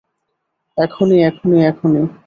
এখনই, 0.77 1.19
এখনই, 1.23 1.59
এখনই। 1.65 2.03